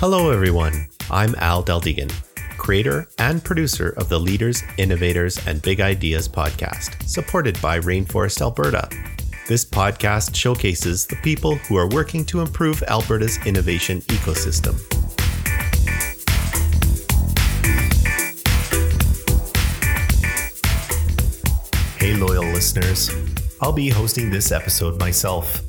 Hello, 0.00 0.30
everyone. 0.30 0.86
I'm 1.10 1.34
Al 1.38 1.64
Deldegan, 1.64 2.12
creator 2.56 3.08
and 3.18 3.42
producer 3.42 3.94
of 3.96 4.08
the 4.08 4.20
Leaders, 4.20 4.62
Innovators, 4.76 5.44
and 5.44 5.60
Big 5.60 5.80
Ideas 5.80 6.28
podcast, 6.28 7.02
supported 7.02 7.60
by 7.60 7.80
Rainforest 7.80 8.40
Alberta. 8.40 8.88
This 9.48 9.64
podcast 9.64 10.36
showcases 10.36 11.04
the 11.04 11.16
people 11.16 11.56
who 11.56 11.76
are 11.76 11.88
working 11.88 12.24
to 12.26 12.42
improve 12.42 12.80
Alberta's 12.84 13.44
innovation 13.44 14.00
ecosystem. 14.02 14.78
Hey, 21.98 22.14
loyal 22.14 22.44
listeners. 22.52 23.10
I'll 23.60 23.72
be 23.72 23.88
hosting 23.88 24.30
this 24.30 24.52
episode 24.52 25.00
myself. 25.00 25.67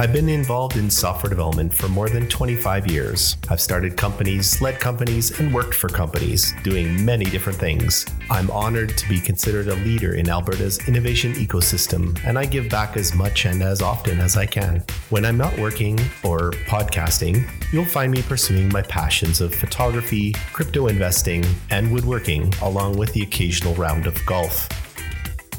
I've 0.00 0.14
been 0.14 0.30
involved 0.30 0.78
in 0.78 0.88
software 0.88 1.28
development 1.28 1.74
for 1.74 1.86
more 1.90 2.08
than 2.08 2.26
25 2.26 2.90
years. 2.90 3.36
I've 3.50 3.60
started 3.60 3.98
companies, 3.98 4.58
led 4.62 4.80
companies, 4.80 5.38
and 5.38 5.52
worked 5.52 5.74
for 5.74 5.90
companies, 5.90 6.54
doing 6.62 7.04
many 7.04 7.26
different 7.26 7.58
things. 7.58 8.06
I'm 8.30 8.50
honored 8.50 8.96
to 8.96 9.08
be 9.10 9.20
considered 9.20 9.68
a 9.68 9.74
leader 9.74 10.14
in 10.14 10.30
Alberta's 10.30 10.88
innovation 10.88 11.34
ecosystem, 11.34 12.18
and 12.24 12.38
I 12.38 12.46
give 12.46 12.70
back 12.70 12.96
as 12.96 13.14
much 13.14 13.44
and 13.44 13.62
as 13.62 13.82
often 13.82 14.20
as 14.20 14.38
I 14.38 14.46
can. 14.46 14.82
When 15.10 15.26
I'm 15.26 15.36
not 15.36 15.58
working 15.58 16.00
or 16.24 16.52
podcasting, 16.64 17.46
you'll 17.70 17.84
find 17.84 18.10
me 18.10 18.22
pursuing 18.22 18.70
my 18.70 18.80
passions 18.80 19.42
of 19.42 19.54
photography, 19.54 20.32
crypto 20.54 20.86
investing, 20.86 21.44
and 21.68 21.92
woodworking, 21.92 22.54
along 22.62 22.96
with 22.96 23.12
the 23.12 23.20
occasional 23.20 23.74
round 23.74 24.06
of 24.06 24.24
golf. 24.24 24.66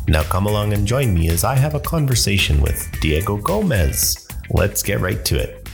Now 0.07 0.23
come 0.23 0.47
along 0.47 0.73
and 0.73 0.87
join 0.87 1.13
me 1.13 1.29
as 1.29 1.43
I 1.43 1.55
have 1.55 1.75
a 1.75 1.79
conversation 1.79 2.59
with 2.59 2.89
Diego 3.01 3.37
Gomez. 3.37 4.20
Let's 4.49 4.83
get 4.83 4.99
right 4.99 5.23
to 5.25 5.37
it. 5.37 5.69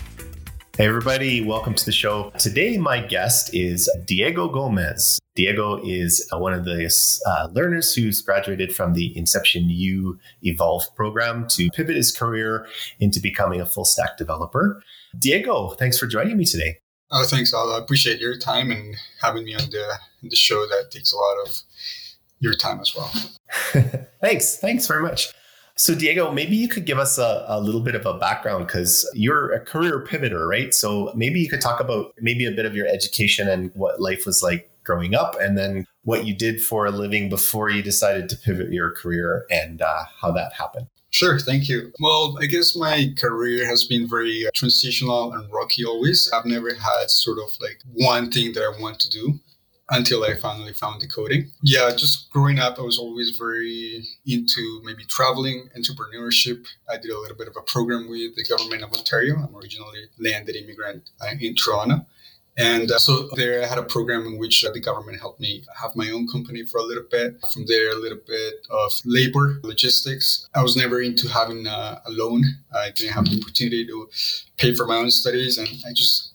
Hey, 0.78 0.86
everybody, 0.86 1.42
welcome 1.42 1.74
to 1.74 1.86
the 1.86 1.92
show. 1.92 2.32
Today, 2.38 2.78
my 2.78 3.00
guest 3.00 3.54
is 3.54 3.90
Diego 4.06 4.48
Gomez. 4.48 5.20
Diego 5.36 5.82
is 5.84 6.28
uh, 6.32 6.38
one 6.38 6.54
of 6.54 6.66
the 6.66 6.92
uh, 7.26 7.48
learners 7.52 7.96
who's 7.96 8.22
graduated 8.22 8.76
from 8.76 8.94
the 8.94 9.18
Inception 9.18 9.70
U 9.70 10.20
Evolve 10.44 10.84
program 10.96 11.48
to 11.50 11.70
pivot 11.72 11.96
his 11.96 12.16
career 12.16 12.68
into 13.00 13.20
becoming 13.20 13.60
a 13.60 13.66
full 13.66 13.86
stack 13.86 14.18
developer. 14.18 14.82
Diego, 15.18 15.70
thanks 15.80 15.98
for 15.98 16.06
joining 16.06 16.38
me 16.38 16.46
today. 16.46 16.78
Oh, 17.10 17.24
thanks, 17.26 17.54
Al. 17.54 17.72
I 17.72 17.80
appreciate 17.80 18.20
your 18.20 18.38
time 18.38 18.70
and 18.70 18.96
having 19.22 19.46
me 19.46 19.56
on 19.56 19.70
the, 19.72 19.94
the 20.22 20.36
show. 20.36 20.66
That 20.68 20.92
takes 20.92 21.14
a 21.14 21.18
lot 21.18 21.38
of 21.46 21.62
your 22.40 22.54
time 22.54 22.80
as 22.82 22.94
well. 22.96 23.12
thanks. 24.22 24.58
Thanks 24.58 24.88
very 24.88 25.02
much. 25.02 25.34
So, 25.78 25.94
Diego, 25.94 26.32
maybe 26.32 26.56
you 26.56 26.68
could 26.68 26.86
give 26.86 26.98
us 26.98 27.20
a, 27.20 27.46
a 27.48 27.62
little 27.62 27.82
bit 27.82 27.94
of 27.94 28.06
a 28.06 28.18
background 28.18 28.66
because 28.66 29.08
you're 29.14 29.54
a 29.54 29.60
career 29.60 30.04
pivoter, 30.04 30.48
right? 30.48 30.74
So, 30.74 31.12
maybe 31.16 31.40
you 31.40 31.48
could 31.48 31.62
talk 31.62 31.80
about 31.80 32.14
maybe 32.20 32.46
a 32.46 32.52
bit 32.52 32.66
of 32.66 32.76
your 32.76 32.88
education 32.88 33.48
and 33.48 33.72
what 33.76 34.02
life 34.02 34.26
was 34.26 34.42
like 34.42 34.72
growing 34.84 35.14
up, 35.14 35.36
and 35.40 35.56
then 35.56 35.86
what 36.04 36.26
you 36.26 36.34
did 36.34 36.62
for 36.62 36.88
a 36.88 36.92
living 36.92 37.30
before 37.30 37.70
you 37.70 37.84
decided 37.84 38.28
to 38.30 38.38
pivot 38.38 38.72
your 38.72 38.92
career 38.92 39.46
and 39.52 39.82
uh, 39.82 40.04
how 40.20 40.32
that 40.32 40.54
happened. 40.54 40.88
Sure, 41.12 41.40
thank 41.40 41.70
you. 41.70 41.92
Well, 42.00 42.38
I 42.42 42.48
guess 42.48 42.76
my 42.76 43.14
career 43.18 43.66
has 43.68 43.84
been 43.84 44.10
very 44.10 44.46
transitional 44.54 45.34
and 45.34 45.52
rocky 45.52 45.86
always. 45.86 46.30
I've 46.34 46.46
never 46.46 46.74
had 46.74 47.10
sort 47.10 47.38
of 47.38 47.56
like 47.62 47.82
one 47.94 48.32
thing 48.32 48.54
that 48.54 48.64
I 48.64 48.82
want 48.82 49.00
to 49.02 49.10
do 49.10 49.40
until 49.90 50.24
I 50.24 50.36
finally 50.36 50.74
found 50.74 51.02
decoding. 51.02 51.50
Yeah, 51.62 51.90
just 51.96 52.30
growing 52.32 52.60
up, 52.60 52.78
I 52.78 52.82
was 52.82 52.98
always 52.98 53.32
very 53.38 54.06
into 54.26 54.82
maybe 54.84 55.06
traveling, 55.06 55.70
entrepreneurship. 55.78 56.66
I 56.90 56.98
did 56.98 57.12
a 57.12 57.20
little 57.20 57.38
bit 57.38 57.48
of 57.48 57.56
a 57.58 57.62
program 57.62 58.10
with 58.10 58.36
the 58.36 58.44
government 58.44 58.84
of 58.84 58.94
Ontario. 58.94 59.36
I'm 59.36 59.56
originally 59.56 60.06
landed 60.20 60.56
immigrant 60.56 61.10
uh, 61.22 61.34
in 61.40 61.56
Toronto. 61.56 62.06
And 62.58 62.92
uh, 62.92 62.98
so 62.98 63.30
there 63.36 63.62
I 63.64 63.68
had 63.68 63.78
a 63.78 63.84
program 63.84 64.26
in 64.26 64.40
which 64.40 64.66
uh, 64.66 64.72
the 64.72 64.80
government 64.80 65.20
helped 65.20 65.40
me 65.40 65.64
have 65.80 65.96
my 65.96 66.10
own 66.10 66.28
company 66.28 66.66
for 66.66 66.80
a 66.80 66.84
little 66.84 67.04
bit. 67.10 67.40
From 67.54 67.66
there, 67.68 67.92
a 67.92 67.96
little 67.96 68.18
bit 68.26 68.56
of 68.72 68.92
labor, 69.06 69.60
logistics. 69.64 70.48
I 70.56 70.64
was 70.64 70.76
never 70.76 71.00
into 71.00 71.28
having 71.28 71.68
a, 71.68 72.02
a 72.04 72.10
loan. 72.10 72.44
I 72.76 72.90
didn't 72.90 73.14
have 73.14 73.26
the 73.26 73.40
opportunity 73.40 73.86
to 73.86 74.10
pay 74.58 74.74
for 74.74 74.88
my 74.88 74.96
own 74.96 75.12
studies. 75.12 75.60
And 75.60 75.70
I 75.88 75.94
just 75.94 76.34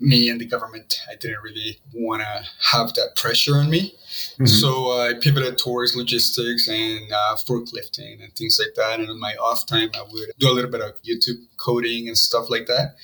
me 0.00 0.28
and 0.28 0.40
the 0.40 0.46
government, 0.46 1.00
I 1.10 1.16
didn't 1.16 1.42
really 1.42 1.78
want 1.92 2.22
to 2.22 2.44
have 2.70 2.94
that 2.94 3.16
pressure 3.16 3.56
on 3.56 3.70
me. 3.70 3.94
Mm-hmm. 4.34 4.46
So 4.46 4.92
uh, 4.92 5.10
I 5.10 5.14
pivoted 5.20 5.58
towards 5.58 5.96
logistics 5.96 6.68
and 6.68 7.12
uh, 7.12 7.36
forklifting 7.36 8.22
and 8.22 8.32
things 8.34 8.60
like 8.62 8.74
that. 8.76 9.00
And 9.00 9.08
in 9.08 9.18
my 9.18 9.34
off 9.34 9.66
time, 9.66 9.90
I 9.94 10.02
would 10.02 10.30
do 10.38 10.50
a 10.50 10.54
little 10.54 10.70
bit 10.70 10.80
of 10.80 11.00
YouTube 11.02 11.42
coding 11.58 12.08
and 12.08 12.16
stuff 12.16 12.50
like 12.50 12.66
that. 12.66 12.96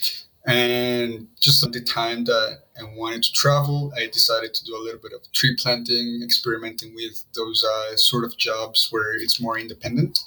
And 0.46 1.28
just 1.40 1.64
at 1.64 1.72
the 1.72 1.80
time 1.80 2.24
that 2.24 2.64
I 2.78 2.84
wanted 2.96 3.22
to 3.22 3.32
travel, 3.32 3.92
I 3.96 4.08
decided 4.08 4.52
to 4.52 4.64
do 4.64 4.76
a 4.76 4.82
little 4.82 5.00
bit 5.00 5.12
of 5.14 5.30
tree 5.32 5.56
planting, 5.58 6.20
experimenting 6.22 6.94
with 6.94 7.24
those 7.34 7.64
uh, 7.64 7.96
sort 7.96 8.24
of 8.24 8.36
jobs 8.36 8.88
where 8.90 9.16
it's 9.16 9.40
more 9.40 9.58
independent 9.58 10.18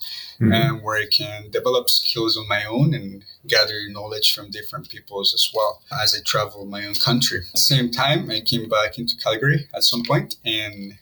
mm-hmm. 0.41 0.51
and 0.51 0.81
where 0.81 0.97
I 0.97 1.05
can 1.11 1.51
develop 1.51 1.87
skills 1.89 2.35
on 2.35 2.47
my 2.47 2.65
own 2.65 2.95
and 2.95 3.23
gather 3.47 3.89
knowledge 3.89 4.33
from 4.33 4.51
different 4.51 4.89
peoples 4.89 5.33
as 5.33 5.49
well 5.53 5.81
as 6.01 6.15
I 6.15 6.19
travel 6.25 6.65
my 6.65 6.85
own 6.85 6.95
country. 6.95 7.39
At 7.39 7.53
the 7.53 7.59
same 7.59 7.91
time, 7.91 8.29
I 8.29 8.41
came 8.41 8.67
back 8.69 8.97
into 8.97 9.15
Calgary 9.17 9.67
at 9.73 9.83
some 9.83 10.03
point 10.03 10.35
and 10.45 10.93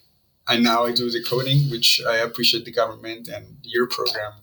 and 0.47 0.63
now 0.63 0.85
I 0.85 0.91
do 0.91 1.09
the 1.09 1.23
coding, 1.23 1.71
which 1.71 1.99
I 2.07 2.17
appreciate 2.17 2.65
the 2.65 2.71
government 2.71 3.27
and 3.27 3.57
your 3.63 3.87
program 3.87 4.33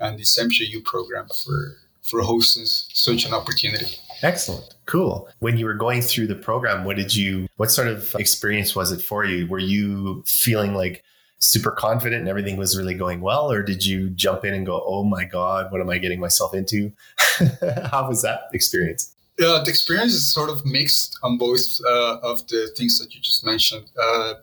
and 0.00 0.18
the 0.18 0.24
SEMSHA 0.24 0.84
program 0.84 1.28
for 1.44 1.76
for 2.02 2.20
hosting 2.20 2.66
such 2.66 3.24
an 3.24 3.32
opportunity. 3.32 3.96
Excellent. 4.22 4.74
Cool. 4.86 5.28
When 5.38 5.56
you 5.56 5.64
were 5.64 5.74
going 5.74 6.02
through 6.02 6.26
the 6.26 6.34
program, 6.34 6.84
what 6.84 6.96
did 6.96 7.14
you, 7.14 7.48
what 7.56 7.70
sort 7.70 7.88
of 7.88 8.14
experience 8.18 8.76
was 8.76 8.92
it 8.92 9.00
for 9.00 9.24
you? 9.24 9.46
Were 9.46 9.58
you 9.58 10.22
feeling 10.26 10.74
like 10.74 11.02
super 11.38 11.70
confident 11.70 12.20
and 12.20 12.28
everything 12.28 12.58
was 12.58 12.76
really 12.76 12.94
going 12.94 13.22
well? 13.22 13.50
Or 13.50 13.62
did 13.62 13.86
you 13.86 14.10
jump 14.10 14.44
in 14.44 14.52
and 14.52 14.66
go, 14.66 14.82
oh 14.84 15.02
my 15.02 15.24
God, 15.24 15.72
what 15.72 15.80
am 15.80 15.88
I 15.88 15.96
getting 15.96 16.20
myself 16.20 16.54
into? 16.54 16.92
How 17.90 18.08
was 18.08 18.22
that 18.22 18.48
experience? 18.52 19.14
Yeah, 19.38 19.60
the 19.64 19.70
experience 19.70 20.12
is 20.12 20.32
sort 20.32 20.48
of 20.48 20.64
mixed 20.64 21.18
on 21.22 21.38
both 21.38 21.80
uh, 21.86 22.18
of 22.22 22.46
the 22.48 22.72
things 22.76 22.98
that 22.98 23.14
you 23.14 23.20
just 23.20 23.44
mentioned. 23.44 23.90
Uh, 24.00 24.34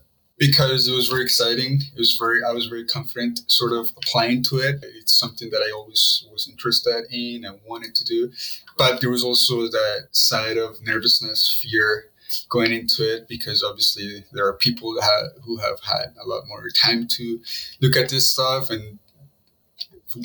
because 0.41 0.87
it 0.87 0.95
was 0.95 1.07
very 1.07 1.21
exciting. 1.21 1.75
It 1.75 1.99
was 1.99 2.17
very, 2.17 2.43
I 2.43 2.51
was 2.51 2.65
very 2.65 2.83
confident 2.83 3.41
sort 3.45 3.73
of 3.73 3.91
applying 3.95 4.41
to 4.45 4.57
it. 4.57 4.83
It's 4.99 5.13
something 5.13 5.51
that 5.51 5.61
I 5.61 5.71
always 5.71 6.27
was 6.31 6.47
interested 6.49 7.05
in 7.11 7.45
and 7.45 7.59
wanted 7.67 7.93
to 7.93 8.03
do. 8.03 8.31
But 8.75 9.01
there 9.01 9.11
was 9.11 9.23
also 9.23 9.67
that 9.67 10.07
side 10.11 10.57
of 10.57 10.81
nervousness, 10.81 11.61
fear 11.61 12.05
going 12.49 12.71
into 12.71 13.03
it 13.03 13.27
because 13.27 13.63
obviously 13.63 14.25
there 14.31 14.47
are 14.47 14.53
people 14.53 14.99
have, 14.99 15.43
who 15.43 15.57
have 15.57 15.79
had 15.83 16.15
a 16.19 16.27
lot 16.27 16.47
more 16.47 16.69
time 16.75 17.07
to 17.07 17.39
look 17.81 17.95
at 17.95 18.09
this 18.09 18.31
stuff 18.31 18.71
and 18.71 18.97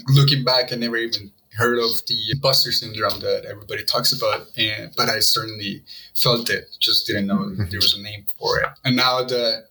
looking 0.09 0.45
back 0.45 0.73
I 0.73 0.77
never 0.77 0.97
even 0.97 1.31
heard 1.57 1.79
of 1.79 2.05
the 2.07 2.19
imposter 2.33 2.73
syndrome 2.73 3.21
that 3.21 3.45
everybody 3.49 3.85
talks 3.85 4.13
about 4.13 4.47
and 4.57 4.93
but 4.97 5.09
I 5.09 5.21
certainly 5.21 5.83
felt 6.15 6.51
it 6.51 6.69
just 6.81 7.07
didn't 7.07 7.27
know 7.27 7.39
mm-hmm. 7.39 7.71
there 7.71 7.81
was 7.81 7.95
a 7.95 8.03
name 8.03 8.27
for 8.39 8.61
it 8.61 8.69
and 8.85 8.97
now 8.97 9.23
that 9.23 9.69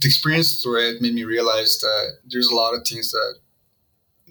the 0.00 0.06
experience 0.06 0.62
through 0.62 0.88
it 0.88 1.02
made 1.02 1.14
me 1.14 1.24
realize 1.24 1.78
that 1.78 2.18
there's 2.26 2.48
a 2.48 2.54
lot 2.54 2.74
of 2.74 2.86
things 2.86 3.10
that 3.10 3.34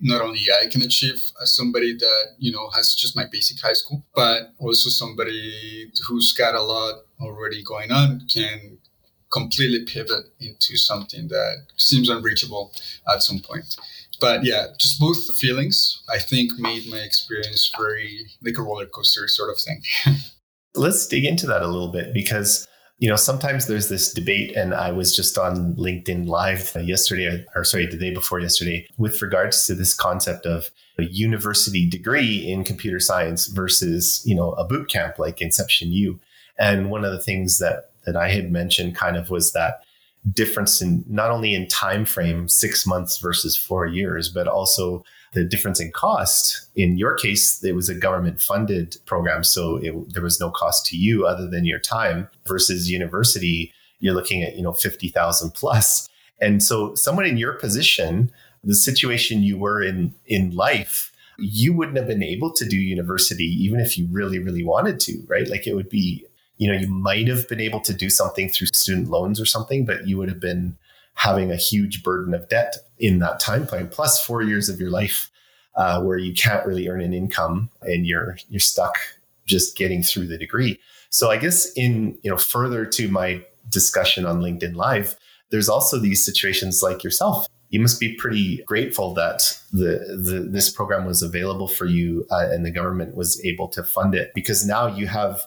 not 0.01 0.21
only 0.21 0.39
I 0.63 0.67
can 0.67 0.81
achieve 0.81 1.19
as 1.41 1.53
somebody 1.55 1.95
that 1.95 2.35
you 2.37 2.51
know 2.51 2.69
has 2.75 2.93
just 2.93 3.15
my 3.15 3.25
basic 3.31 3.59
high 3.59 3.73
school, 3.73 4.03
but 4.15 4.53
also 4.59 4.89
somebody 4.89 5.91
who's 6.07 6.33
got 6.33 6.55
a 6.55 6.61
lot 6.61 7.01
already 7.19 7.63
going 7.63 7.91
on 7.91 8.21
can 8.29 8.77
completely 9.31 9.85
pivot 9.85 10.25
into 10.39 10.77
something 10.77 11.27
that 11.27 11.65
seems 11.75 12.09
unreachable 12.09 12.73
at 13.11 13.21
some 13.21 13.39
point. 13.39 13.75
But 14.19 14.43
yeah, 14.43 14.67
just 14.79 14.99
both 14.99 15.39
feelings 15.39 16.01
I 16.11 16.19
think 16.19 16.57
made 16.57 16.89
my 16.89 16.99
experience 16.99 17.71
very 17.77 18.25
like 18.43 18.57
a 18.57 18.61
roller 18.61 18.85
coaster 18.85 19.27
sort 19.27 19.49
of 19.49 19.59
thing. 19.59 19.81
Let's 20.75 21.07
dig 21.07 21.25
into 21.25 21.47
that 21.47 21.61
a 21.61 21.67
little 21.67 21.91
bit 21.91 22.13
because 22.13 22.67
you 22.99 23.07
know, 23.07 23.15
sometimes 23.15 23.67
there's 23.67 23.89
this 23.89 24.11
debate, 24.11 24.55
and 24.55 24.73
I 24.73 24.91
was 24.91 25.15
just 25.15 25.37
on 25.37 25.75
LinkedIn 25.75 26.27
Live 26.27 26.75
yesterday, 26.81 27.45
or 27.55 27.63
sorry, 27.63 27.85
the 27.85 27.97
day 27.97 28.11
before 28.11 28.39
yesterday, 28.39 28.87
with 28.97 29.21
regards 29.21 29.67
to 29.67 29.75
this 29.75 29.93
concept 29.93 30.47
of 30.47 30.71
a 30.97 31.03
university 31.03 31.87
degree 31.87 32.37
in 32.37 32.63
computer 32.63 32.99
science 32.99 33.47
versus, 33.47 34.23
you 34.25 34.35
know, 34.35 34.53
a 34.53 34.65
boot 34.65 34.89
camp 34.89 35.19
like 35.19 35.41
Inception 35.41 35.91
U. 35.91 36.19
And 36.57 36.89
one 36.89 37.05
of 37.05 37.11
the 37.11 37.21
things 37.21 37.59
that 37.59 37.91
that 38.05 38.15
I 38.15 38.29
had 38.29 38.51
mentioned 38.51 38.95
kind 38.95 39.15
of 39.15 39.29
was 39.29 39.51
that 39.51 39.81
difference 40.31 40.81
in 40.81 41.03
not 41.07 41.31
only 41.31 41.53
in 41.53 41.67
time 41.67 42.05
frame, 42.05 42.47
six 42.47 42.85
months 42.85 43.17
versus 43.19 43.55
four 43.55 43.85
years, 43.85 44.29
but 44.29 44.47
also 44.47 45.03
the 45.33 45.43
difference 45.43 45.79
in 45.79 45.91
cost. 45.91 46.67
In 46.75 46.97
your 46.97 47.13
case, 47.15 47.63
it 47.63 47.75
was 47.75 47.89
a 47.89 47.95
government 47.95 48.41
funded 48.41 48.97
program, 49.05 49.43
so 49.43 49.77
it, 49.77 50.13
there 50.13 50.23
was 50.23 50.39
no 50.39 50.49
cost 50.49 50.85
to 50.87 50.97
you 50.97 51.25
other 51.25 51.47
than 51.47 51.65
your 51.65 51.79
time 51.79 52.29
versus 52.45 52.89
university. 52.89 53.73
You're 53.99 54.15
looking 54.15 54.43
at, 54.43 54.55
you 54.55 54.63
know, 54.63 54.73
50,000 54.73 55.51
plus. 55.51 56.07
And 56.39 56.61
so 56.61 56.95
someone 56.95 57.25
in 57.25 57.37
your 57.37 57.53
position, 57.53 58.31
the 58.63 58.75
situation 58.75 59.43
you 59.43 59.57
were 59.57 59.81
in 59.81 60.13
in 60.25 60.51
life, 60.51 61.11
you 61.39 61.73
wouldn't 61.73 61.97
have 61.97 62.07
been 62.07 62.23
able 62.23 62.51
to 62.53 62.65
do 62.65 62.77
university 62.77 63.45
even 63.45 63.79
if 63.79 63.97
you 63.97 64.07
really, 64.11 64.39
really 64.39 64.63
wanted 64.63 64.99
to, 65.01 65.23
right? 65.27 65.47
Like 65.47 65.67
it 65.67 65.75
would 65.75 65.89
be 65.89 66.25
you 66.57 66.71
know, 66.71 66.77
you 66.77 66.87
might 66.87 67.27
have 67.27 67.47
been 67.47 67.59
able 67.59 67.79
to 67.81 67.93
do 67.93 68.09
something 68.09 68.49
through 68.49 68.67
student 68.67 69.09
loans 69.09 69.39
or 69.39 69.45
something, 69.45 69.85
but 69.85 70.07
you 70.07 70.17
would 70.17 70.29
have 70.29 70.39
been 70.39 70.77
having 71.13 71.51
a 71.51 71.55
huge 71.55 72.03
burden 72.03 72.33
of 72.33 72.47
debt 72.49 72.75
in 72.99 73.19
that 73.19 73.39
time 73.39 73.65
frame, 73.65 73.87
plus 73.87 74.23
four 74.23 74.41
years 74.41 74.69
of 74.69 74.79
your 74.79 74.89
life 74.89 75.31
uh, 75.75 76.01
where 76.01 76.17
you 76.17 76.33
can't 76.33 76.65
really 76.65 76.87
earn 76.87 77.01
an 77.01 77.13
income 77.13 77.69
and 77.83 78.05
you're 78.05 78.37
you're 78.49 78.59
stuck 78.59 78.97
just 79.45 79.77
getting 79.77 80.03
through 80.03 80.27
the 80.27 80.37
degree. 80.37 80.79
So 81.09 81.29
I 81.29 81.37
guess 81.37 81.71
in 81.73 82.17
you 82.23 82.31
know 82.31 82.37
further 82.37 82.85
to 82.85 83.07
my 83.07 83.43
discussion 83.69 84.25
on 84.25 84.41
LinkedIn 84.41 84.75
Live, 84.75 85.15
there's 85.51 85.69
also 85.69 85.99
these 85.99 86.25
situations 86.25 86.81
like 86.81 87.03
yourself. 87.03 87.47
You 87.69 87.79
must 87.81 87.99
be 87.99 88.15
pretty 88.15 88.63
grateful 88.65 89.13
that 89.15 89.59
the, 89.71 90.17
the 90.23 90.47
this 90.49 90.69
program 90.69 91.05
was 91.05 91.21
available 91.21 91.67
for 91.67 91.85
you 91.85 92.25
uh, 92.31 92.47
and 92.49 92.65
the 92.65 92.71
government 92.71 93.15
was 93.15 93.43
able 93.45 93.67
to 93.69 93.83
fund 93.83 94.15
it 94.15 94.31
because 94.33 94.65
now 94.65 94.87
you 94.87 95.07
have 95.07 95.43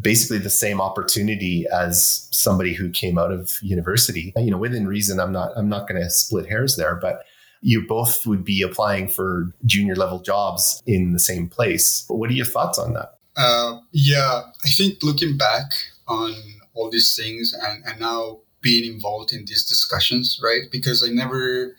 basically 0.00 0.38
the 0.38 0.50
same 0.50 0.80
opportunity 0.80 1.66
as 1.72 2.28
somebody 2.30 2.74
who 2.74 2.90
came 2.90 3.18
out 3.18 3.32
of 3.32 3.58
university. 3.62 4.32
You 4.36 4.50
know, 4.50 4.58
within 4.58 4.86
reason, 4.88 5.20
I'm 5.20 5.32
not 5.32 5.52
I'm 5.56 5.68
not 5.68 5.88
going 5.88 6.00
to 6.00 6.10
split 6.10 6.48
hairs 6.48 6.76
there, 6.76 6.96
but 6.96 7.24
you 7.60 7.86
both 7.86 8.26
would 8.26 8.44
be 8.44 8.60
applying 8.60 9.08
for 9.08 9.50
junior 9.64 9.96
level 9.96 10.20
jobs 10.20 10.82
in 10.86 11.12
the 11.12 11.18
same 11.18 11.48
place. 11.48 12.04
But 12.08 12.16
What 12.16 12.28
are 12.30 12.34
your 12.34 12.46
thoughts 12.46 12.78
on 12.78 12.92
that? 12.92 13.14
Uh, 13.36 13.78
yeah, 13.92 14.42
I 14.64 14.68
think 14.68 15.02
looking 15.02 15.36
back 15.36 15.72
on 16.06 16.34
all 16.74 16.90
these 16.90 17.16
things 17.16 17.54
and, 17.54 17.82
and 17.86 18.00
now 18.00 18.40
being 18.60 18.92
involved 18.92 19.32
in 19.32 19.44
these 19.46 19.66
discussions, 19.66 20.40
right? 20.42 20.62
Because 20.70 21.02
I 21.02 21.12
never 21.12 21.74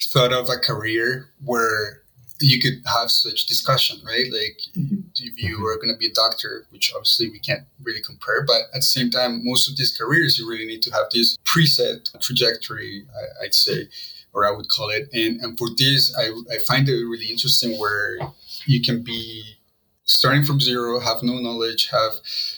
thought 0.00 0.32
of 0.32 0.48
a 0.48 0.58
career 0.58 1.26
where 1.44 1.97
you 2.40 2.60
could 2.60 2.82
have 2.86 3.10
such 3.10 3.46
discussion, 3.46 4.00
right? 4.04 4.30
Like 4.30 4.58
mm-hmm. 4.76 5.00
if 5.16 5.42
you 5.42 5.60
were 5.60 5.76
going 5.76 5.92
to 5.92 5.98
be 5.98 6.06
a 6.06 6.12
doctor, 6.12 6.66
which 6.70 6.92
obviously 6.94 7.28
we 7.30 7.38
can't 7.38 7.64
really 7.82 8.00
compare, 8.00 8.44
but 8.46 8.62
at 8.74 8.80
the 8.80 8.82
same 8.82 9.10
time, 9.10 9.40
most 9.44 9.68
of 9.68 9.76
these 9.76 9.96
careers, 9.96 10.38
you 10.38 10.48
really 10.48 10.66
need 10.66 10.82
to 10.82 10.90
have 10.92 11.06
this 11.12 11.36
preset 11.44 12.18
trajectory, 12.20 13.04
I, 13.40 13.44
would 13.44 13.54
say, 13.54 13.88
or 14.32 14.46
I 14.46 14.50
would 14.50 14.68
call 14.68 14.90
it. 14.90 15.08
And, 15.12 15.40
and 15.40 15.58
for 15.58 15.68
this, 15.76 16.14
I, 16.16 16.26
I 16.52 16.58
find 16.66 16.88
it 16.88 16.92
really 16.92 17.26
interesting 17.26 17.78
where 17.78 18.18
you 18.66 18.82
can 18.82 19.02
be 19.02 19.56
starting 20.04 20.44
from 20.44 20.60
zero, 20.60 21.00
have 21.00 21.22
no 21.22 21.38
knowledge, 21.38 21.88
have 21.90 22.12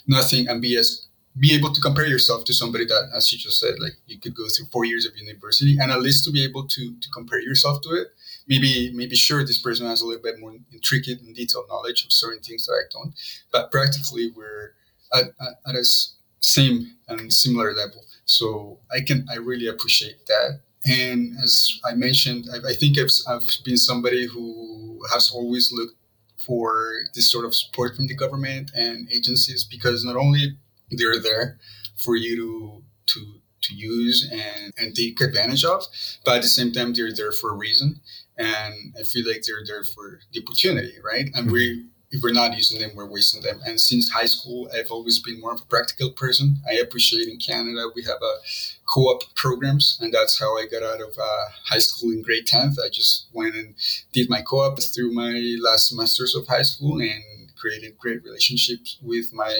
nothing, 0.06 0.48
and 0.48 0.60
be 0.60 0.76
as 0.76 1.06
be 1.38 1.54
able 1.54 1.72
to 1.72 1.80
compare 1.80 2.06
yourself 2.06 2.44
to 2.44 2.52
somebody 2.52 2.84
that, 2.84 3.10
as 3.14 3.32
you 3.32 3.38
just 3.38 3.60
said, 3.60 3.74
like 3.78 3.92
you 4.06 4.18
could 4.18 4.34
go 4.34 4.44
through 4.48 4.66
four 4.66 4.84
years 4.84 5.06
of 5.06 5.16
university, 5.16 5.78
and 5.80 5.92
at 5.92 6.00
least 6.00 6.24
to 6.24 6.32
be 6.32 6.44
able 6.44 6.66
to 6.66 6.94
to 7.00 7.10
compare 7.10 7.40
yourself 7.40 7.80
to 7.82 7.90
it. 7.90 8.08
Maybe 8.48 8.92
maybe 8.94 9.16
sure 9.16 9.44
this 9.44 9.60
person 9.60 9.86
has 9.86 10.00
a 10.00 10.06
little 10.06 10.22
bit 10.22 10.40
more 10.40 10.54
intricate 10.72 11.20
and 11.20 11.34
detailed 11.34 11.66
knowledge 11.68 12.04
of 12.04 12.12
certain 12.12 12.42
things 12.42 12.66
that 12.66 12.72
I 12.72 12.84
don't, 12.92 13.14
but 13.52 13.70
practically 13.70 14.32
we're 14.34 14.74
at, 15.14 15.24
at, 15.40 15.54
at 15.68 15.74
a 15.74 15.84
same 16.40 16.96
and 17.08 17.32
similar 17.32 17.74
level. 17.74 18.04
So 18.24 18.78
I 18.92 19.00
can 19.00 19.26
I 19.30 19.36
really 19.36 19.68
appreciate 19.68 20.26
that. 20.26 20.60
And 20.86 21.36
as 21.42 21.78
I 21.84 21.94
mentioned, 21.94 22.46
I, 22.52 22.70
I 22.70 22.72
think 22.72 22.98
I've, 22.98 23.10
I've 23.28 23.48
been 23.64 23.76
somebody 23.76 24.26
who 24.26 25.00
has 25.12 25.30
always 25.30 25.70
looked 25.72 25.96
for 26.38 27.04
this 27.14 27.30
sort 27.30 27.44
of 27.44 27.54
support 27.54 27.96
from 27.96 28.06
the 28.06 28.14
government 28.14 28.70
and 28.74 29.08
agencies 29.12 29.62
because 29.64 30.04
not 30.04 30.16
only 30.16 30.56
they're 30.90 31.20
there 31.20 31.58
for 31.96 32.16
you 32.16 32.36
to 32.36 32.82
to 33.12 33.40
to 33.62 33.74
use 33.74 34.28
and, 34.30 34.72
and 34.78 34.94
take 34.94 35.20
advantage 35.20 35.64
of, 35.64 35.84
but 36.24 36.36
at 36.36 36.42
the 36.42 36.48
same 36.48 36.72
time 36.72 36.92
they're 36.92 37.14
there 37.14 37.32
for 37.32 37.50
a 37.50 37.56
reason. 37.56 38.00
And 38.36 38.94
I 38.98 39.02
feel 39.02 39.26
like 39.26 39.42
they're 39.46 39.64
there 39.66 39.84
for 39.84 40.20
the 40.32 40.42
opportunity, 40.42 40.94
right? 41.04 41.28
And 41.34 41.50
we 41.50 41.84
if 42.10 42.22
we're 42.22 42.32
not 42.32 42.56
using 42.56 42.80
them, 42.80 42.90
we're 42.94 43.06
wasting 43.06 43.42
them. 43.42 43.60
And 43.64 43.80
since 43.80 44.10
high 44.10 44.26
school, 44.26 44.68
I've 44.74 44.90
always 44.90 45.20
been 45.20 45.40
more 45.40 45.52
of 45.52 45.60
a 45.60 45.64
practical 45.66 46.10
person. 46.10 46.56
I 46.68 46.74
appreciate 46.74 47.28
in 47.28 47.38
Canada 47.38 47.86
we 47.94 48.02
have 48.02 48.20
a 48.20 48.34
co-op 48.86 49.34
programs, 49.36 49.96
and 50.00 50.12
that's 50.12 50.38
how 50.38 50.58
I 50.58 50.66
got 50.66 50.82
out 50.82 51.00
of 51.00 51.16
uh, 51.16 51.44
high 51.66 51.78
school 51.78 52.10
in 52.10 52.22
grade 52.22 52.46
tenth. 52.46 52.78
I 52.84 52.88
just 52.88 53.28
went 53.32 53.54
and 53.54 53.74
did 54.12 54.28
my 54.28 54.42
co-op 54.42 54.82
through 54.82 55.12
my 55.12 55.56
last 55.60 55.88
semesters 55.88 56.34
of 56.34 56.48
high 56.48 56.62
school 56.62 57.00
and 57.00 57.22
created 57.60 57.98
great 57.98 58.22
relationships 58.24 58.98
with 59.02 59.32
my 59.32 59.54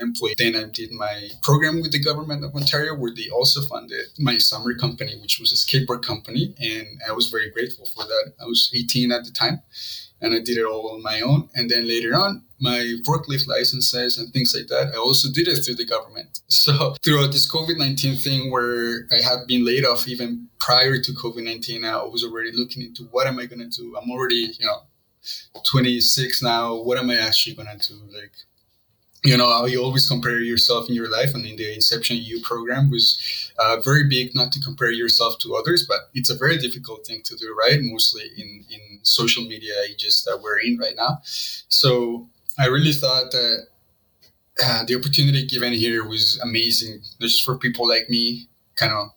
employee. 0.00 0.34
Then 0.36 0.56
I 0.56 0.64
did 0.64 0.90
my 0.92 1.28
program 1.42 1.80
with 1.80 1.92
the 1.92 2.02
government 2.02 2.44
of 2.44 2.54
Ontario, 2.54 2.94
where 2.94 3.14
they 3.14 3.28
also 3.30 3.62
funded 3.62 4.06
my 4.18 4.38
summer 4.38 4.74
company, 4.74 5.14
which 5.20 5.38
was 5.38 5.52
a 5.52 5.56
skateboard 5.56 6.02
company, 6.02 6.54
and 6.58 6.86
I 7.08 7.12
was 7.12 7.30
very 7.30 7.50
grateful 7.50 7.86
for 7.94 8.04
that. 8.04 8.32
I 8.40 8.44
was 8.46 8.70
18 8.74 9.12
at 9.12 9.24
the 9.24 9.30
time 9.30 9.60
and 10.24 10.32
I 10.32 10.40
did 10.40 10.56
it 10.56 10.64
all 10.64 10.94
on 10.94 11.02
my 11.02 11.20
own. 11.20 11.50
And 11.54 11.70
then 11.70 11.86
later 11.86 12.14
on, 12.14 12.44
my 12.60 12.94
forklift 13.06 13.46
licenses 13.46 14.16
and 14.16 14.32
things 14.32 14.54
like 14.56 14.68
that, 14.68 14.94
I 14.94 14.96
also 14.96 15.28
did 15.30 15.48
it 15.48 15.56
through 15.62 15.76
the 15.76 15.86
government. 15.86 16.40
So 16.48 16.94
throughout 17.04 17.32
this 17.32 17.50
COVID 17.50 17.76
19 17.78 18.16
thing 18.16 18.50
where 18.50 19.06
I 19.12 19.20
had 19.22 19.46
been 19.46 19.66
laid 19.66 19.84
off 19.84 20.08
even 20.08 20.48
prior 20.58 20.98
to 20.98 21.12
COVID 21.12 21.44
19, 21.44 21.84
I 21.84 22.02
was 22.04 22.24
already 22.24 22.52
looking 22.52 22.82
into 22.82 23.02
what 23.10 23.26
am 23.26 23.38
I 23.38 23.46
going 23.46 23.58
to 23.58 23.68
do? 23.68 23.94
I'm 24.00 24.10
already, 24.10 24.52
you 24.58 24.64
know, 24.64 24.78
26 25.70 26.42
now. 26.42 26.74
What 26.74 26.98
am 26.98 27.10
I 27.10 27.18
actually 27.18 27.54
going 27.56 27.78
to 27.78 27.88
do? 27.88 28.00
Like, 28.12 28.32
you 29.24 29.36
know 29.36 29.64
you 29.64 29.82
always 29.82 30.06
compare 30.06 30.38
yourself 30.38 30.88
in 30.88 30.94
your 30.94 31.10
life 31.10 31.34
and 31.34 31.44
in 31.46 31.56
the 31.56 31.74
inception 31.74 32.16
u 32.16 32.40
program 32.42 32.90
was 32.90 33.50
uh, 33.58 33.80
very 33.80 34.04
big 34.04 34.34
not 34.34 34.52
to 34.52 34.60
compare 34.60 34.90
yourself 34.90 35.38
to 35.38 35.56
others 35.56 35.86
but 35.88 36.10
it's 36.14 36.30
a 36.30 36.36
very 36.36 36.58
difficult 36.58 37.06
thing 37.06 37.22
to 37.24 37.34
do 37.36 37.56
right 37.58 37.80
mostly 37.82 38.24
in 38.36 38.64
in 38.70 39.00
social 39.02 39.42
media 39.42 39.74
ages 39.88 40.22
that 40.26 40.40
we're 40.42 40.60
in 40.60 40.76
right 40.78 40.96
now 40.96 41.18
so 41.24 42.28
i 42.58 42.66
really 42.66 42.92
thought 42.92 43.30
that 43.30 43.66
uh, 44.62 44.84
the 44.84 44.94
opportunity 44.94 45.44
given 45.46 45.72
here 45.72 46.06
was 46.06 46.38
amazing 46.42 47.00
not 47.18 47.28
just 47.28 47.44
for 47.44 47.56
people 47.58 47.88
like 47.88 48.08
me 48.10 48.46
kind 48.76 48.92
of 48.92 49.08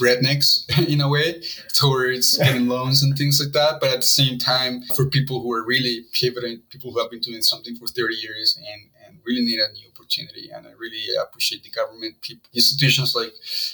rednecks 0.00 0.64
in 0.88 1.00
a 1.00 1.08
way 1.08 1.42
towards 1.74 2.38
getting 2.38 2.68
loans 2.68 3.02
and 3.02 3.16
things 3.16 3.40
like 3.42 3.52
that. 3.52 3.80
But 3.80 3.90
at 3.90 4.00
the 4.00 4.06
same 4.06 4.38
time, 4.38 4.82
for 4.94 5.08
people 5.08 5.42
who 5.42 5.52
are 5.52 5.64
really 5.64 6.04
pivoting, 6.12 6.62
people 6.70 6.92
who 6.92 7.00
have 7.00 7.10
been 7.10 7.20
doing 7.20 7.42
something 7.42 7.76
for 7.76 7.86
30 7.86 8.14
years 8.16 8.58
and 8.58 8.90
and 9.06 9.18
really 9.24 9.42
need 9.42 9.58
a 9.58 9.72
new 9.72 9.88
opportunity. 9.94 10.50
And 10.54 10.66
I 10.66 10.72
really 10.72 11.04
appreciate 11.22 11.62
the 11.62 11.70
government, 11.70 12.20
people, 12.22 12.48
institutions 12.54 13.14
like 13.14 13.32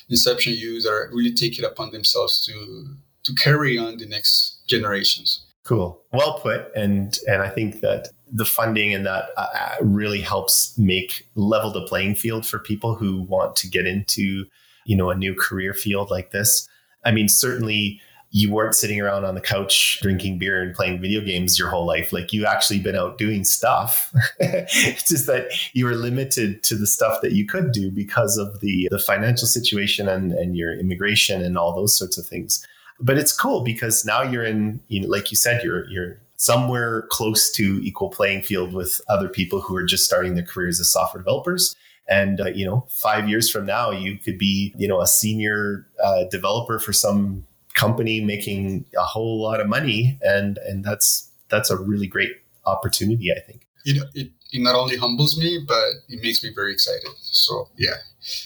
Inception 0.08 0.54
U 0.54 0.80
that 0.80 0.88
are 0.88 1.10
really 1.12 1.32
take 1.32 1.58
it 1.58 1.64
upon 1.64 1.90
themselves 1.90 2.44
to 2.46 2.96
to 3.24 3.34
carry 3.34 3.78
on 3.78 3.98
the 3.98 4.06
next 4.06 4.66
generations. 4.66 5.44
Cool. 5.64 6.00
Well 6.12 6.40
put. 6.40 6.74
And 6.74 7.16
and 7.28 7.42
I 7.42 7.48
think 7.48 7.80
that 7.80 8.08
the 8.32 8.44
funding 8.44 8.94
and 8.94 9.06
that 9.06 9.26
uh, 9.36 9.46
uh, 9.54 9.74
really 9.82 10.20
helps 10.20 10.76
make 10.78 11.28
level 11.34 11.70
the 11.70 11.86
playing 11.86 12.14
field 12.14 12.46
for 12.46 12.58
people 12.58 12.94
who 12.94 13.22
want 13.22 13.56
to 13.56 13.68
get 13.68 13.86
into 13.86 14.46
you 14.84 14.96
know 14.96 15.10
a 15.10 15.16
new 15.16 15.34
career 15.34 15.74
field 15.74 16.10
like 16.10 16.30
this. 16.30 16.68
I 17.04 17.10
mean, 17.10 17.28
certainly 17.28 18.00
you 18.34 18.50
weren't 18.50 18.74
sitting 18.74 18.98
around 18.98 19.26
on 19.26 19.34
the 19.34 19.42
couch 19.42 19.98
drinking 20.00 20.38
beer 20.38 20.62
and 20.62 20.74
playing 20.74 20.98
video 21.00 21.20
games 21.20 21.58
your 21.58 21.68
whole 21.68 21.86
life. 21.86 22.14
Like 22.14 22.32
you 22.32 22.46
actually 22.46 22.80
been 22.80 22.96
out 22.96 23.18
doing 23.18 23.44
stuff. 23.44 24.10
it's 24.40 25.06
just 25.06 25.26
that 25.26 25.50
you 25.74 25.84
were 25.84 25.94
limited 25.94 26.62
to 26.64 26.74
the 26.74 26.86
stuff 26.86 27.20
that 27.20 27.32
you 27.32 27.46
could 27.46 27.72
do 27.72 27.90
because 27.90 28.38
of 28.38 28.60
the 28.60 28.88
the 28.90 28.98
financial 28.98 29.46
situation 29.46 30.08
and, 30.08 30.32
and 30.32 30.56
your 30.56 30.72
immigration 30.72 31.42
and 31.42 31.58
all 31.58 31.74
those 31.74 31.96
sorts 31.96 32.16
of 32.16 32.26
things. 32.26 32.66
But 32.98 33.18
it's 33.18 33.36
cool 33.36 33.62
because 33.62 34.04
now 34.06 34.22
you're 34.22 34.44
in, 34.44 34.80
you 34.88 35.02
know, 35.02 35.08
like 35.08 35.30
you 35.30 35.36
said, 35.36 35.62
you're 35.62 35.86
you're 35.90 36.18
somewhere 36.36 37.02
close 37.02 37.52
to 37.52 37.80
equal 37.84 38.08
playing 38.08 38.42
field 38.42 38.72
with 38.72 39.00
other 39.08 39.28
people 39.28 39.60
who 39.60 39.76
are 39.76 39.84
just 39.84 40.06
starting 40.06 40.34
their 40.34 40.44
careers 40.44 40.80
as 40.80 40.90
software 40.90 41.22
developers 41.22 41.76
and 42.08 42.40
uh, 42.40 42.46
you 42.46 42.66
know 42.66 42.86
five 42.88 43.28
years 43.28 43.50
from 43.50 43.66
now 43.66 43.90
you 43.90 44.18
could 44.18 44.38
be 44.38 44.74
you 44.76 44.88
know 44.88 45.00
a 45.00 45.06
senior 45.06 45.86
uh, 46.02 46.24
developer 46.30 46.78
for 46.78 46.92
some 46.92 47.46
company 47.74 48.20
making 48.20 48.84
a 48.96 49.02
whole 49.02 49.40
lot 49.40 49.60
of 49.60 49.68
money, 49.68 50.18
and 50.22 50.58
and 50.58 50.84
that's 50.84 51.30
that's 51.48 51.70
a 51.70 51.76
really 51.76 52.06
great 52.06 52.32
opportunity, 52.66 53.30
I 53.32 53.40
think. 53.40 53.66
It, 53.84 54.02
it, 54.14 54.30
it 54.52 54.60
not 54.60 54.74
only 54.74 54.96
humbles 54.96 55.38
me, 55.38 55.58
but 55.66 55.84
it 56.08 56.22
makes 56.22 56.42
me 56.42 56.50
very 56.54 56.72
excited. 56.72 57.08
So 57.20 57.68
yeah, 57.76 57.96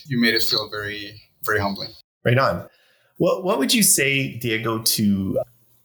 you 0.06 0.20
made 0.20 0.34
it 0.34 0.42
feel 0.42 0.68
very 0.70 1.20
very 1.42 1.60
humbling. 1.60 1.90
Right 2.24 2.38
on. 2.38 2.68
What 3.18 3.44
what 3.44 3.58
would 3.58 3.72
you 3.72 3.82
say, 3.82 4.36
Diego, 4.38 4.82
to 4.82 5.38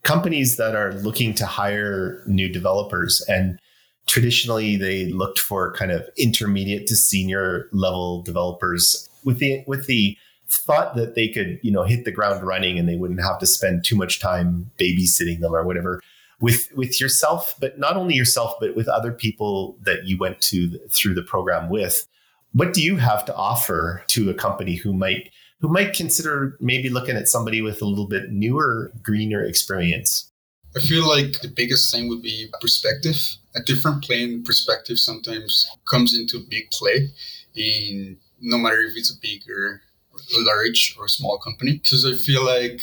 companies 0.03 0.57
that 0.57 0.75
are 0.75 0.93
looking 0.93 1.33
to 1.35 1.45
hire 1.45 2.23
new 2.25 2.49
developers 2.49 3.21
and 3.27 3.59
traditionally 4.07 4.75
they 4.75 5.05
looked 5.05 5.39
for 5.39 5.73
kind 5.73 5.91
of 5.91 6.07
intermediate 6.17 6.87
to 6.87 6.95
senior 6.95 7.69
level 7.71 8.21
developers 8.23 9.09
with 9.23 9.39
the 9.39 9.63
with 9.67 9.87
the 9.87 10.17
thought 10.49 10.95
that 10.95 11.15
they 11.15 11.29
could, 11.29 11.59
you 11.63 11.71
know, 11.71 11.83
hit 11.83 12.03
the 12.03 12.11
ground 12.11 12.43
running 12.45 12.77
and 12.77 12.87
they 12.87 12.97
wouldn't 12.97 13.21
have 13.21 13.39
to 13.39 13.47
spend 13.47 13.85
too 13.85 13.95
much 13.95 14.19
time 14.19 14.69
babysitting 14.77 15.39
them 15.39 15.55
or 15.55 15.63
whatever 15.63 16.01
with 16.41 16.67
with 16.75 16.99
yourself, 16.99 17.55
but 17.59 17.79
not 17.79 17.95
only 17.95 18.15
yourself, 18.15 18.55
but 18.59 18.75
with 18.75 18.89
other 18.89 19.11
people 19.11 19.77
that 19.83 20.05
you 20.05 20.17
went 20.17 20.41
to 20.41 20.77
through 20.89 21.13
the 21.13 21.21
program 21.21 21.69
with. 21.69 22.07
What 22.53 22.73
do 22.73 22.81
you 22.81 22.97
have 22.97 23.23
to 23.25 23.35
offer 23.35 24.03
to 24.07 24.29
a 24.29 24.33
company 24.33 24.75
who 24.75 24.91
might 24.91 25.31
who 25.61 25.69
might 25.69 25.93
consider 25.93 26.57
maybe 26.59 26.89
looking 26.89 27.15
at 27.15 27.29
somebody 27.29 27.61
with 27.61 27.81
a 27.81 27.85
little 27.85 28.07
bit 28.07 28.31
newer, 28.31 28.91
greener 29.01 29.43
experience? 29.43 30.30
I 30.75 30.79
feel 30.79 31.07
like 31.07 31.41
the 31.41 31.49
biggest 31.49 31.91
thing 31.91 32.07
would 32.09 32.21
be 32.21 32.49
perspective. 32.61 33.17
A 33.55 33.61
different 33.61 34.03
plane 34.03 34.43
perspective 34.43 34.99
sometimes 34.99 35.69
comes 35.89 36.17
into 36.17 36.39
big 36.49 36.71
play 36.71 37.09
in 37.55 38.17
no 38.39 38.57
matter 38.57 38.81
if 38.81 38.95
it's 38.95 39.11
a 39.11 39.19
big 39.21 39.41
or 39.49 39.81
large 40.39 40.95
or 40.97 41.07
small 41.07 41.37
company. 41.37 41.73
Because 41.73 42.05
I 42.05 42.15
feel 42.15 42.45
like 42.45 42.81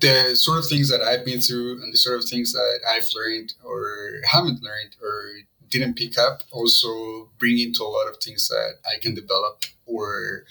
the 0.00 0.34
sort 0.34 0.58
of 0.58 0.66
things 0.66 0.88
that 0.88 1.02
I've 1.02 1.24
been 1.24 1.40
through 1.40 1.82
and 1.82 1.92
the 1.92 1.98
sort 1.98 2.18
of 2.18 2.24
things 2.24 2.52
that 2.52 2.80
I've 2.88 3.06
learned 3.14 3.52
or 3.62 4.20
haven't 4.24 4.62
learned 4.62 4.96
or 5.02 5.30
didn't 5.74 5.96
pick 5.96 6.16
up 6.16 6.42
also 6.52 7.28
bring 7.38 7.58
into 7.58 7.82
a 7.82 7.90
lot 7.96 8.08
of 8.08 8.16
things 8.22 8.48
that 8.48 8.74
I 8.86 9.00
can 9.00 9.14
develop 9.14 9.64
or 9.86 10.44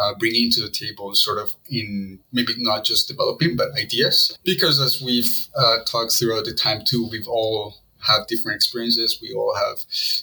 uh, 0.00 0.14
bringing 0.18 0.50
to 0.50 0.60
the 0.62 0.70
table, 0.70 1.14
sort 1.14 1.38
of 1.38 1.54
in 1.68 2.18
maybe 2.32 2.54
not 2.58 2.84
just 2.84 3.08
developing, 3.08 3.56
but 3.56 3.68
ideas. 3.78 4.36
Because 4.44 4.80
as 4.80 5.02
we've 5.02 5.48
uh, 5.56 5.78
talked 5.86 6.12
throughout 6.12 6.44
the 6.44 6.54
time 6.54 6.82
too, 6.84 7.08
we've 7.10 7.28
all 7.28 7.76
have 8.06 8.26
different 8.26 8.56
experiences. 8.56 9.18
We 9.20 9.34
all 9.34 9.54
have 9.54 9.78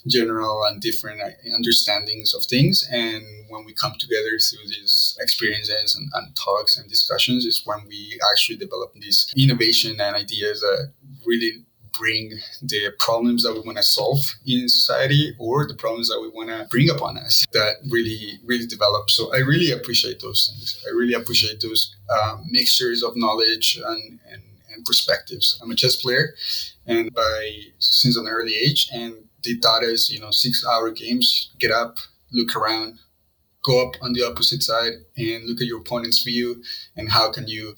general 0.06 0.64
and 0.64 0.82
different 0.82 1.20
uh, 1.20 1.30
understandings 1.54 2.34
of 2.34 2.44
things. 2.44 2.86
And 2.90 3.22
when 3.48 3.64
we 3.64 3.72
come 3.72 3.92
together 3.98 4.38
through 4.38 4.66
these 4.66 5.16
experiences 5.20 5.94
and, 5.94 6.10
and 6.14 6.34
talks 6.34 6.76
and 6.76 6.88
discussions, 6.88 7.46
is 7.46 7.62
when 7.64 7.86
we 7.86 8.18
actually 8.32 8.56
develop 8.56 8.92
these 8.94 9.32
innovation 9.36 10.00
and 10.00 10.16
ideas 10.16 10.60
that 10.60 10.92
really 11.24 11.64
bring 11.98 12.38
the 12.62 12.92
problems 12.98 13.42
that 13.42 13.52
we 13.52 13.60
want 13.60 13.76
to 13.76 13.82
solve 13.82 14.20
in 14.46 14.68
society 14.68 15.34
or 15.38 15.66
the 15.66 15.74
problems 15.74 16.08
that 16.08 16.20
we 16.20 16.28
want 16.28 16.48
to 16.48 16.66
bring 16.70 16.88
upon 16.90 17.18
us 17.18 17.46
that 17.52 17.76
really 17.90 18.38
really 18.44 18.66
develop. 18.66 19.10
So 19.10 19.34
i 19.34 19.38
really 19.38 19.72
appreciate 19.72 20.20
those 20.20 20.48
things. 20.48 20.84
I 20.86 20.90
really 20.90 21.14
appreciate 21.14 21.60
those 21.60 21.96
um, 22.16 22.44
mixtures 22.50 23.02
of 23.02 23.12
knowledge 23.16 23.80
and, 23.84 24.20
and, 24.30 24.42
and 24.72 24.84
perspectives. 24.84 25.58
I'm 25.62 25.70
a 25.70 25.74
chess 25.74 25.96
player 25.96 26.34
and 26.86 27.12
by 27.14 27.50
since 27.78 28.16
an 28.16 28.26
early 28.26 28.54
age 28.54 28.88
and 28.92 29.14
the 29.42 29.54
thought 29.58 29.84
is 29.84 30.10
you 30.10 30.20
know 30.20 30.30
six 30.30 30.64
hour 30.66 30.90
games 30.90 31.50
get 31.58 31.70
up 31.70 31.98
look 32.32 32.56
around 32.56 32.98
go 33.62 33.86
up 33.86 33.94
on 34.00 34.12
the 34.12 34.24
opposite 34.24 34.62
side 34.62 34.94
and 35.16 35.44
look 35.44 35.60
at 35.60 35.66
your 35.66 35.80
opponent's 35.80 36.22
view 36.22 36.62
and 36.96 37.10
how 37.10 37.30
can 37.30 37.46
you 37.46 37.74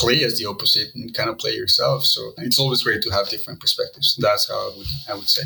play 0.00 0.24
as 0.24 0.38
the 0.38 0.46
opposite 0.46 0.94
and 0.94 1.14
kind 1.14 1.30
of 1.30 1.38
play 1.38 1.52
yourself. 1.52 2.04
So 2.04 2.32
it's 2.38 2.58
always 2.58 2.82
great 2.82 3.02
to 3.02 3.10
have 3.10 3.28
different 3.28 3.60
perspectives. 3.60 4.16
That's 4.16 4.48
how 4.48 4.54
I 4.54 4.76
would 4.76 4.86
I 5.08 5.14
would 5.14 5.28
say. 5.28 5.42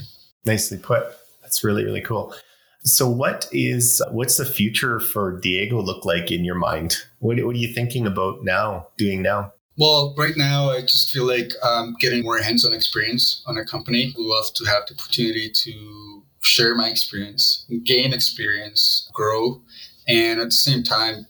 Nicely 0.47 0.79
put. 0.79 1.05
That's 1.43 1.65
really 1.65 1.85
really 1.85 2.01
cool. 2.01 2.35
So 2.85 3.09
what 3.09 3.49
is 3.51 4.03
what's 4.11 4.37
the 4.37 4.45
future 4.45 5.01
for 5.01 5.41
Diego 5.41 5.81
look 5.81 6.05
like 6.05 6.31
in 6.31 6.45
your 6.45 6.55
mind? 6.55 6.97
What, 7.21 7.43
what 7.45 7.57
are 7.57 7.59
you 7.59 7.73
thinking 7.73 8.07
about 8.07 8.45
now, 8.45 8.89
doing 8.99 9.23
now? 9.23 9.53
Well, 9.77 10.15
right 10.17 10.37
now, 10.37 10.71
I 10.71 10.83
just 10.83 11.11
feel 11.11 11.27
like 11.27 11.51
um, 11.65 11.97
getting 11.99 12.23
more 12.23 12.39
hands-on 12.39 12.73
experience 12.73 13.43
on 13.47 13.57
a 13.57 13.65
company. 13.65 14.13
Love 14.17 14.53
to 14.55 14.65
have 14.67 14.83
the 14.87 14.95
opportunity 14.95 15.51
to 15.51 16.23
share 16.43 16.77
my 16.77 16.89
experience, 16.89 17.67
gain 17.85 18.13
experience, 18.13 19.11
grow, 19.13 19.63
and 20.07 20.39
at 20.41 20.47
the 20.51 20.55
same 20.69 20.83
time, 20.83 21.27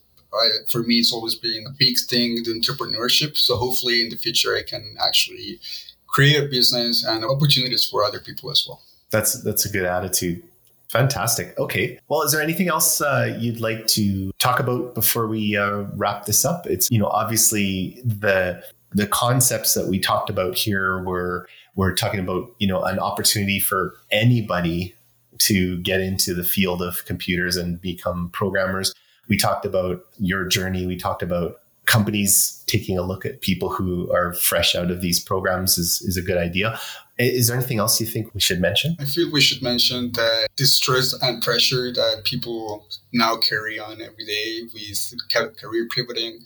for 0.71 0.83
me, 0.83 0.97
it's 0.97 1.13
always 1.13 1.35
been 1.35 1.65
a 1.67 1.75
big 1.79 1.97
thing, 1.99 2.43
the 2.45 2.53
entrepreneurship. 2.53 3.37
So 3.37 3.57
hopefully 3.57 4.03
in 4.03 4.11
the 4.11 4.17
future, 4.17 4.57
I 4.57 4.63
can 4.63 4.97
actually 5.05 5.61
create 6.07 6.43
a 6.43 6.47
business 6.47 7.05
and 7.05 7.25
opportunities 7.25 7.87
for 7.89 8.05
other 8.05 8.21
people 8.21 8.51
as 8.51 8.65
well. 8.67 8.83
That's 9.11 9.43
that's 9.43 9.65
a 9.65 9.69
good 9.69 9.85
attitude. 9.85 10.43
Fantastic. 10.89 11.59
Okay. 11.59 11.99
Well, 12.09 12.23
is 12.23 12.33
there 12.33 12.41
anything 12.41 12.69
else 12.69 13.01
uh, 13.01 13.37
you'd 13.41 13.61
like 13.61 13.87
to 13.89 14.31
talk 14.39 14.61
about 14.61 14.95
before 14.95 15.27
we 15.27 15.57
uh, 15.57 15.85
wrap 15.95 16.27
this 16.27 16.45
up? 16.45 16.67
It's 16.67 16.89
you 16.91 16.99
know 16.99 17.09
obviously 17.09 18.01
the 18.05 18.63
the 18.93 19.07
concepts 19.09 19.75
that 19.75 19.89
we 19.89 19.99
talked 19.99 20.31
about 20.31 20.57
here 20.57 21.03
were 21.03 21.49
we're 21.75 21.95
talking 21.95 22.21
about 22.21 22.49
you 22.59 22.69
know 22.69 22.83
an 22.83 22.99
opportunity 22.99 23.59
for 23.59 23.97
anybody 24.11 24.95
to 25.39 25.79
get 25.79 26.01
into 26.01 26.33
the 26.33 26.45
field 26.45 26.81
of 26.81 27.05
computers 27.07 27.57
and 27.57 27.81
become 27.81 28.31
programmers 28.31 28.95
we 29.29 29.37
talked 29.37 29.65
about 29.65 30.05
your 30.19 30.47
journey. 30.47 30.87
We 30.87 30.97
talked 30.97 31.23
about 31.23 31.61
companies 31.87 32.63
taking 32.67 32.99
a 32.99 33.03
look 33.03 33.27
at 33.27 33.41
people 33.41 33.69
who 33.69 34.11
are 34.13 34.33
fresh 34.35 34.75
out 34.75 34.91
of 34.91 35.01
these 35.01 35.21
programs 35.21 35.77
is, 35.77 36.01
is 36.03 36.17
a 36.17 36.23
good 36.23 36.39
idea. 36.39 36.79
Is 37.19 37.47
there 37.47 37.57
anything 37.57 37.79
else 37.79 38.01
you 38.01 38.07
think 38.07 38.35
we 38.35 38.41
should 38.41 38.61
mention? 38.61 38.97
I 38.99 39.05
feel 39.05 39.31
we 39.31 39.41
should 39.41 39.63
mention 39.63 40.13
that 40.13 40.49
the 40.57 40.67
stress 40.67 41.13
and 41.23 41.43
pressure 41.43 41.93
that 41.93 42.23
people 42.25 42.87
now 43.13 43.37
carry 43.37 43.79
on 43.79 44.01
every 44.01 44.25
day 44.25 44.63
with 44.73 45.15
career 45.57 45.87
pivoting 45.95 46.41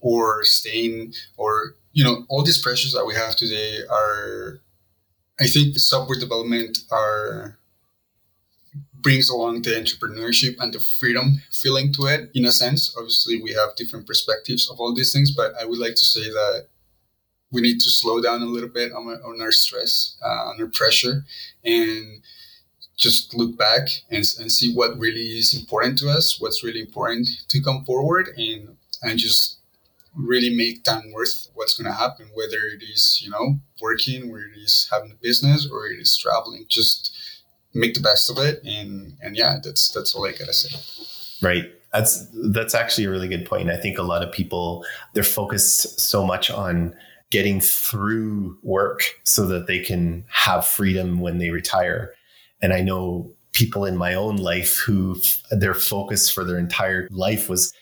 or 0.00 0.44
staying 0.44 1.14
or 1.36 1.74
you 1.92 2.04
know 2.04 2.26
all 2.28 2.44
these 2.44 2.62
pressures 2.62 2.92
that 2.92 3.06
we 3.06 3.14
have 3.14 3.34
today 3.34 3.80
are 3.90 4.60
I 5.40 5.46
think 5.46 5.74
the 5.74 5.80
software 5.80 6.18
development 6.18 6.78
are 6.92 7.58
brings 9.04 9.28
along 9.28 9.62
the 9.62 9.70
entrepreneurship 9.70 10.56
and 10.58 10.72
the 10.72 10.80
freedom 10.80 11.42
feeling 11.52 11.92
to 11.92 12.06
it 12.06 12.30
in 12.34 12.46
a 12.46 12.50
sense. 12.50 12.92
Obviously, 12.98 13.40
we 13.40 13.52
have 13.52 13.76
different 13.76 14.06
perspectives 14.06 14.68
of 14.68 14.80
all 14.80 14.92
these 14.94 15.12
things, 15.12 15.30
but 15.30 15.52
I 15.60 15.66
would 15.66 15.78
like 15.78 15.94
to 15.94 16.04
say 16.04 16.22
that 16.30 16.66
we 17.52 17.60
need 17.60 17.78
to 17.80 17.90
slow 17.90 18.20
down 18.20 18.42
a 18.42 18.46
little 18.46 18.68
bit 18.68 18.92
on, 18.92 19.06
on 19.06 19.40
our 19.40 19.52
stress, 19.52 20.16
uh, 20.24 20.50
on 20.50 20.60
our 20.60 20.66
pressure, 20.66 21.24
and 21.64 22.22
just 22.96 23.34
look 23.34 23.56
back 23.56 23.88
and, 24.10 24.24
and 24.40 24.50
see 24.50 24.72
what 24.74 24.98
really 24.98 25.38
is 25.38 25.54
important 25.54 25.98
to 25.98 26.08
us, 26.08 26.40
what's 26.40 26.64
really 26.64 26.80
important 26.80 27.28
to 27.48 27.62
come 27.62 27.84
forward, 27.84 28.28
and 28.36 28.76
and 29.02 29.18
just 29.18 29.58
really 30.16 30.56
make 30.56 30.84
time 30.84 31.12
worth 31.12 31.48
what's 31.54 31.76
going 31.76 31.90
to 31.90 31.98
happen, 31.98 32.26
whether 32.34 32.66
it 32.74 32.82
is 32.82 33.20
you 33.22 33.30
know 33.30 33.58
working, 33.80 34.32
whether 34.32 34.46
it 34.46 34.58
is 34.58 34.88
having 34.90 35.12
a 35.12 35.22
business, 35.22 35.68
or 35.70 35.88
it 35.88 36.00
is 36.00 36.16
traveling. 36.16 36.64
Just 36.68 37.13
make 37.74 37.94
the 37.94 38.00
best 38.00 38.30
of 38.30 38.38
it 38.38 38.62
and 38.64 39.14
and 39.20 39.36
yeah 39.36 39.56
that's 39.62 39.88
that's 39.90 40.14
all 40.14 40.26
i 40.26 40.32
gotta 40.32 40.52
say. 40.52 41.04
Right. 41.44 41.70
That's 41.92 42.26
that's 42.50 42.74
actually 42.74 43.04
a 43.04 43.10
really 43.10 43.28
good 43.28 43.44
point. 43.44 43.70
I 43.70 43.76
think 43.76 43.98
a 43.98 44.02
lot 44.02 44.22
of 44.22 44.32
people 44.32 44.84
they're 45.12 45.22
focused 45.22 46.00
so 46.00 46.24
much 46.24 46.50
on 46.50 46.94
getting 47.30 47.60
through 47.60 48.58
work 48.62 49.02
so 49.24 49.46
that 49.46 49.66
they 49.66 49.80
can 49.80 50.24
have 50.28 50.66
freedom 50.66 51.20
when 51.20 51.38
they 51.38 51.50
retire. 51.50 52.14
And 52.62 52.72
i 52.72 52.80
know 52.80 53.30
people 53.52 53.84
in 53.84 53.96
my 53.96 54.14
own 54.14 54.36
life 54.36 54.78
who 54.78 55.16
their 55.50 55.74
focus 55.74 56.28
for 56.30 56.44
their 56.44 56.58
entire 56.58 57.06
life 57.10 57.48
was 57.48 57.72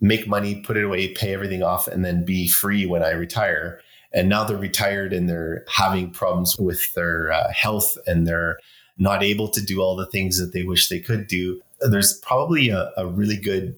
make 0.00 0.26
money 0.26 0.62
put 0.62 0.76
it 0.76 0.84
away 0.84 1.12
pay 1.12 1.34
everything 1.34 1.62
off 1.62 1.86
and 1.86 2.04
then 2.04 2.24
be 2.24 2.48
free 2.48 2.86
when 2.86 3.02
i 3.02 3.10
retire. 3.10 3.80
And 4.12 4.28
now 4.28 4.44
they're 4.44 4.56
retired 4.56 5.12
and 5.12 5.28
they're 5.28 5.64
having 5.68 6.12
problems 6.12 6.56
with 6.56 6.94
their 6.94 7.32
uh, 7.32 7.52
health 7.52 7.98
and 8.06 8.26
their 8.28 8.58
not 8.98 9.22
able 9.22 9.48
to 9.48 9.60
do 9.60 9.80
all 9.80 9.96
the 9.96 10.06
things 10.06 10.38
that 10.38 10.52
they 10.52 10.62
wish 10.62 10.88
they 10.88 11.00
could 11.00 11.26
do. 11.26 11.60
There's 11.80 12.18
probably 12.20 12.68
a, 12.68 12.92
a 12.96 13.06
really 13.06 13.36
good 13.36 13.76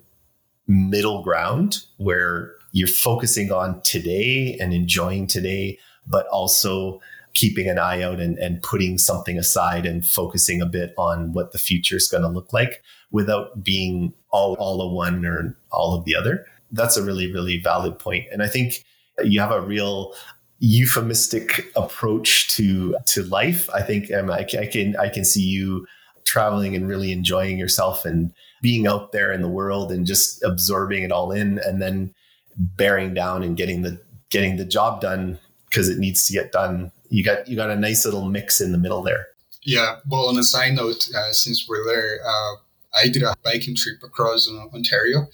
middle 0.66 1.22
ground 1.22 1.82
where 1.96 2.52
you're 2.72 2.88
focusing 2.88 3.50
on 3.52 3.80
today 3.82 4.56
and 4.60 4.74
enjoying 4.74 5.26
today, 5.26 5.78
but 6.06 6.26
also 6.26 7.00
keeping 7.32 7.68
an 7.68 7.78
eye 7.78 8.02
out 8.02 8.18
and, 8.18 8.38
and 8.38 8.62
putting 8.62 8.98
something 8.98 9.38
aside 9.38 9.86
and 9.86 10.06
focusing 10.06 10.60
a 10.60 10.66
bit 10.66 10.94
on 10.96 11.32
what 11.32 11.52
the 11.52 11.58
future 11.58 11.96
is 11.96 12.08
going 12.08 12.22
to 12.22 12.28
look 12.28 12.52
like 12.52 12.82
without 13.10 13.62
being 13.62 14.12
all, 14.30 14.54
all 14.54 14.80
of 14.80 14.92
one 14.92 15.24
or 15.24 15.56
all 15.70 15.94
of 15.94 16.04
the 16.04 16.14
other. 16.14 16.46
That's 16.72 16.96
a 16.96 17.02
really, 17.02 17.32
really 17.32 17.58
valid 17.58 17.98
point. 17.98 18.26
And 18.32 18.42
I 18.42 18.48
think 18.48 18.84
you 19.22 19.40
have 19.40 19.52
a 19.52 19.60
real 19.60 20.14
euphemistic 20.58 21.70
approach 21.76 22.48
to 22.56 22.96
to 23.06 23.22
life. 23.24 23.68
I 23.70 23.82
think 23.82 24.12
um, 24.12 24.30
I, 24.30 24.46
I 24.58 24.66
can 24.66 24.96
I 24.96 25.08
can 25.08 25.24
see 25.24 25.42
you 25.42 25.86
traveling 26.24 26.74
and 26.74 26.88
really 26.88 27.12
enjoying 27.12 27.58
yourself 27.58 28.04
and 28.04 28.32
being 28.62 28.86
out 28.86 29.12
there 29.12 29.32
in 29.32 29.42
the 29.42 29.48
world 29.48 29.92
and 29.92 30.06
just 30.06 30.42
absorbing 30.42 31.02
it 31.02 31.12
all 31.12 31.30
in, 31.32 31.58
and 31.58 31.80
then 31.80 32.14
bearing 32.56 33.14
down 33.14 33.42
and 33.42 33.56
getting 33.56 33.82
the 33.82 34.00
getting 34.30 34.56
the 34.56 34.64
job 34.64 35.00
done 35.00 35.38
because 35.68 35.88
it 35.88 35.98
needs 35.98 36.26
to 36.26 36.32
get 36.32 36.52
done. 36.52 36.90
You 37.10 37.22
got 37.22 37.46
you 37.48 37.56
got 37.56 37.70
a 37.70 37.76
nice 37.76 38.04
little 38.04 38.24
mix 38.24 38.60
in 38.60 38.72
the 38.72 38.78
middle 38.78 39.02
there. 39.02 39.28
Yeah. 39.62 39.96
Well, 40.08 40.28
on 40.28 40.38
a 40.38 40.44
side 40.44 40.74
note, 40.74 41.08
uh, 41.14 41.32
since 41.32 41.66
we're 41.68 41.84
there, 41.84 42.20
uh, 42.24 42.54
I 43.02 43.08
did 43.08 43.24
a 43.24 43.34
biking 43.44 43.74
trip 43.74 44.02
across 44.02 44.48
uh, 44.48 44.74
Ontario 44.74 45.26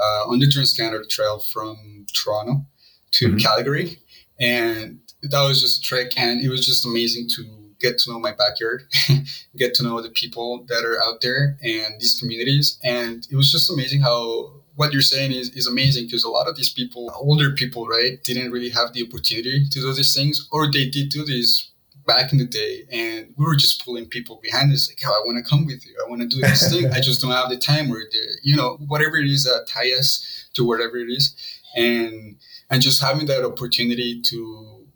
uh, 0.00 0.30
on 0.30 0.38
the 0.38 0.50
Trans-Canada 0.50 1.04
Trail 1.10 1.38
from 1.38 2.06
Toronto 2.14 2.64
to 3.12 3.28
mm-hmm. 3.28 3.36
Calgary 3.38 3.98
and 4.40 5.00
that 5.22 5.42
was 5.42 5.60
just 5.60 5.78
a 5.78 5.82
trick 5.82 6.12
and 6.16 6.40
it 6.40 6.48
was 6.48 6.66
just 6.66 6.84
amazing 6.84 7.28
to 7.36 7.64
get 7.80 7.98
to 7.98 8.10
know 8.10 8.18
my 8.18 8.32
backyard 8.32 8.84
get 9.56 9.74
to 9.74 9.82
know 9.82 10.00
the 10.00 10.10
people 10.10 10.64
that 10.68 10.84
are 10.84 11.02
out 11.02 11.20
there 11.20 11.58
and 11.62 12.00
these 12.00 12.18
communities. 12.18 12.78
And 12.82 13.26
it 13.30 13.36
was 13.36 13.50
just 13.50 13.70
amazing 13.70 14.00
how 14.00 14.52
what 14.76 14.92
you're 14.92 15.02
saying 15.02 15.32
is, 15.32 15.50
is 15.50 15.66
amazing 15.66 16.06
because 16.06 16.24
a 16.24 16.30
lot 16.30 16.48
of 16.48 16.56
these 16.56 16.72
people 16.72 17.12
older 17.14 17.52
people 17.52 17.86
right 17.86 18.22
didn't 18.24 18.50
really 18.50 18.70
have 18.70 18.92
the 18.92 19.06
opportunity 19.06 19.66
to 19.70 19.80
do 19.80 19.92
these 19.92 20.14
things 20.14 20.48
or 20.50 20.70
they 20.70 20.88
did 20.88 21.10
do 21.10 21.24
this 21.24 21.70
back 22.06 22.32
in 22.32 22.38
the 22.38 22.46
day. 22.46 22.84
And 22.92 23.34
we 23.36 23.44
were 23.44 23.56
just 23.56 23.84
pulling 23.84 24.06
people 24.06 24.40
behind 24.42 24.72
us 24.72 24.90
like 24.90 24.98
oh, 25.06 25.12
i 25.12 25.26
want 25.26 25.42
to 25.42 25.48
come 25.48 25.66
with 25.66 25.86
you. 25.86 25.94
I 26.04 26.08
want 26.08 26.22
to 26.22 26.28
do 26.28 26.40
this 26.40 26.72
thing. 26.72 26.90
I 26.90 27.00
just 27.00 27.20
don't 27.20 27.30
have 27.30 27.50
the 27.50 27.56
time 27.56 27.90
or 27.90 27.98
the 27.98 28.38
you 28.42 28.56
know 28.56 28.76
whatever 28.88 29.16
it 29.16 29.26
is 29.26 29.44
that 29.44 29.66
tie 29.68 29.92
us 29.92 30.48
to 30.54 30.64
whatever 30.64 30.96
it 30.96 31.10
is. 31.10 31.34
And 31.76 32.36
and 32.70 32.82
just 32.82 33.00
having 33.00 33.26
that 33.26 33.44
opportunity 33.44 34.20
to 34.22 34.86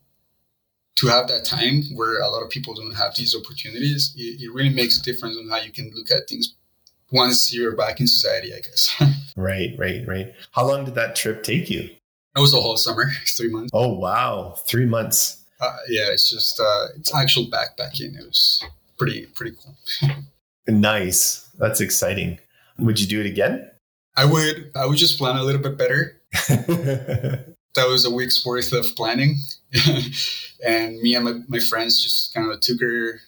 to 0.96 1.06
have 1.06 1.28
that 1.28 1.44
time 1.44 1.84
where 1.94 2.20
a 2.20 2.28
lot 2.28 2.42
of 2.42 2.50
people 2.50 2.74
don't 2.74 2.96
have 2.96 3.14
these 3.14 3.34
opportunities 3.36 4.12
it, 4.16 4.42
it 4.42 4.52
really 4.52 4.74
makes 4.74 4.98
a 4.98 5.02
difference 5.02 5.36
on 5.36 5.48
how 5.48 5.58
you 5.58 5.70
can 5.70 5.90
look 5.94 6.10
at 6.10 6.28
things 6.28 6.54
once 7.10 7.54
you're 7.54 7.76
back 7.76 8.00
in 8.00 8.06
society, 8.06 8.52
I 8.54 8.60
guess. 8.60 9.02
right, 9.36 9.74
right, 9.78 10.06
right. 10.06 10.34
How 10.52 10.66
long 10.66 10.84
did 10.84 10.94
that 10.96 11.16
trip 11.16 11.42
take 11.42 11.70
you? 11.70 11.90
It 12.36 12.40
was 12.40 12.54
a 12.54 12.60
whole 12.60 12.76
summer, 12.76 13.10
three 13.26 13.50
months. 13.50 13.70
Oh 13.72 13.94
wow, 13.94 14.56
three 14.66 14.86
months. 14.86 15.44
Uh, 15.60 15.76
yeah, 15.88 16.06
it's 16.10 16.30
just 16.30 16.60
uh, 16.60 16.86
it's 16.96 17.14
actual 17.14 17.46
backpacking. 17.46 18.16
It 18.16 18.24
was 18.24 18.62
pretty 18.96 19.26
pretty 19.26 19.56
cool. 19.56 19.76
nice. 20.68 21.48
That's 21.58 21.80
exciting. 21.80 22.38
Would 22.78 23.00
you 23.00 23.08
do 23.08 23.20
it 23.20 23.26
again? 23.26 23.68
I 24.16 24.24
would. 24.24 24.70
I 24.76 24.86
would 24.86 24.98
just 24.98 25.18
plan 25.18 25.36
a 25.36 25.42
little 25.42 25.62
bit 25.62 25.76
better. 25.76 26.20
That 27.78 27.88
was 27.88 28.04
a 28.04 28.10
week's 28.10 28.44
worth 28.44 28.72
of 28.72 28.94
planning, 28.96 29.36
and 30.66 30.98
me 31.00 31.14
and 31.14 31.24
my, 31.24 31.34
my 31.48 31.58
friends 31.58 32.02
just 32.02 32.34
kind 32.34 32.50
of 32.50 32.60
took 32.60 32.80
her 32.80 33.20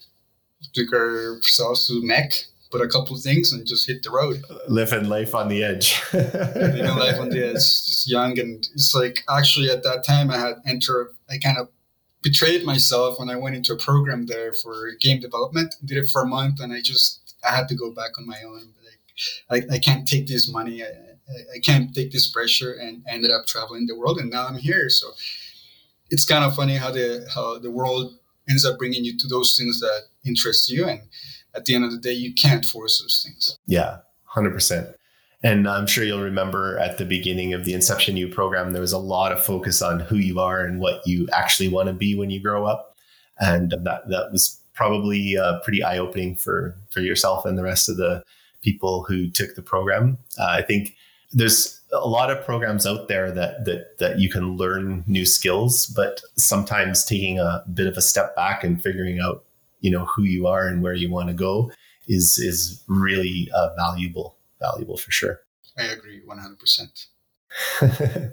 took 0.74 0.92
ourselves 0.92 1.88
to 1.88 1.94
MEC 2.02 2.44
put 2.70 2.80
a 2.80 2.88
couple 2.88 3.16
of 3.16 3.22
things 3.22 3.52
and 3.52 3.66
just 3.66 3.86
hit 3.86 4.02
the 4.02 4.10
road. 4.10 4.42
Living 4.68 5.08
life 5.08 5.34
on 5.34 5.48
the 5.48 5.62
edge. 5.62 6.00
Living 6.12 6.84
life 6.96 7.18
on 7.18 7.28
the 7.30 7.48
edge. 7.48 7.54
Just 7.54 8.08
young 8.08 8.38
and 8.38 8.66
it's 8.74 8.94
like 8.94 9.24
actually 9.28 9.70
at 9.70 9.82
that 9.82 10.04
time 10.04 10.30
I 10.30 10.38
had 10.38 10.56
entered 10.66 11.08
I 11.28 11.38
kind 11.38 11.58
of 11.58 11.68
betrayed 12.22 12.64
myself 12.64 13.18
when 13.18 13.30
I 13.30 13.36
went 13.36 13.56
into 13.56 13.72
a 13.72 13.76
program 13.76 14.26
there 14.26 14.52
for 14.52 14.92
game 15.00 15.20
development. 15.20 15.74
Did 15.84 15.98
it 15.98 16.10
for 16.12 16.22
a 16.22 16.26
month 16.26 16.60
and 16.60 16.72
I 16.72 16.80
just 16.80 17.34
I 17.44 17.54
had 17.54 17.68
to 17.68 17.74
go 17.74 17.90
back 17.90 18.18
on 18.18 18.26
my 18.26 18.40
own. 18.46 18.72
Like 19.50 19.64
I, 19.70 19.74
I 19.74 19.78
can't 19.78 20.06
take 20.06 20.26
this 20.28 20.50
money. 20.50 20.82
I, 20.82 20.88
I 21.54 21.58
can't 21.60 21.94
take 21.94 22.12
this 22.12 22.30
pressure 22.30 22.72
and 22.74 23.02
ended 23.08 23.30
up 23.30 23.46
traveling 23.46 23.86
the 23.86 23.96
world 23.96 24.18
and 24.18 24.30
now 24.30 24.46
I'm 24.46 24.58
here. 24.58 24.88
So 24.90 25.08
it's 26.10 26.24
kind 26.24 26.44
of 26.44 26.54
funny 26.54 26.76
how 26.76 26.90
the 26.90 27.26
how 27.34 27.58
the 27.58 27.70
world 27.70 28.18
ends 28.48 28.64
up 28.64 28.78
bringing 28.78 29.04
you 29.04 29.16
to 29.18 29.28
those 29.28 29.56
things 29.56 29.80
that 29.80 30.02
interest 30.24 30.70
you 30.70 30.88
and 30.88 31.02
at 31.54 31.64
the 31.64 31.74
end 31.74 31.84
of 31.84 31.90
the 31.90 31.98
day, 31.98 32.12
you 32.12 32.32
can't 32.34 32.64
force 32.64 33.00
those 33.00 33.24
things. 33.24 33.58
Yeah, 33.66 33.98
100%. 34.34 34.94
And 35.42 35.68
I'm 35.68 35.86
sure 35.86 36.04
you'll 36.04 36.22
remember 36.22 36.78
at 36.78 36.98
the 36.98 37.04
beginning 37.04 37.54
of 37.54 37.64
the 37.64 37.72
Inception 37.72 38.16
U 38.16 38.28
program, 38.28 38.72
there 38.72 38.82
was 38.82 38.92
a 38.92 38.98
lot 38.98 39.32
of 39.32 39.44
focus 39.44 39.80
on 39.80 40.00
who 40.00 40.16
you 40.16 40.38
are 40.38 40.64
and 40.64 40.80
what 40.80 41.06
you 41.06 41.28
actually 41.32 41.68
want 41.68 41.88
to 41.88 41.94
be 41.94 42.14
when 42.14 42.30
you 42.30 42.40
grow 42.40 42.66
up. 42.66 42.96
And 43.38 43.70
that, 43.70 44.08
that 44.08 44.28
was 44.32 44.60
probably 44.74 45.36
uh, 45.36 45.60
pretty 45.60 45.82
eye 45.82 45.98
opening 45.98 46.36
for, 46.36 46.76
for 46.90 47.00
yourself 47.00 47.46
and 47.46 47.56
the 47.56 47.62
rest 47.62 47.88
of 47.88 47.96
the 47.96 48.22
people 48.60 49.04
who 49.04 49.30
took 49.30 49.54
the 49.54 49.62
program. 49.62 50.18
Uh, 50.38 50.44
I 50.44 50.62
think 50.62 50.94
there's 51.32 51.80
a 51.92 52.08
lot 52.08 52.30
of 52.30 52.44
programs 52.44 52.86
out 52.86 53.08
there 53.08 53.30
that, 53.32 53.64
that, 53.64 53.98
that 53.98 54.18
you 54.18 54.28
can 54.28 54.56
learn 54.56 55.04
new 55.06 55.26
skills, 55.26 55.86
but 55.86 56.20
sometimes 56.36 57.04
taking 57.04 57.38
a 57.38 57.64
bit 57.72 57.86
of 57.86 57.96
a 57.96 58.02
step 58.02 58.34
back 58.36 58.62
and 58.64 58.82
figuring 58.82 59.20
out 59.20 59.44
you 59.80 59.90
know 59.90 60.04
who 60.04 60.22
you 60.22 60.46
are 60.46 60.68
and 60.68 60.82
where 60.82 60.94
you 60.94 61.10
want 61.10 61.28
to 61.28 61.34
go 61.34 61.70
is 62.06 62.38
is 62.38 62.82
really 62.86 63.50
uh, 63.54 63.70
valuable 63.76 64.36
valuable 64.60 64.96
for 64.96 65.10
sure. 65.10 65.40
I 65.78 65.84
agree 65.84 66.20
100% 66.28 67.06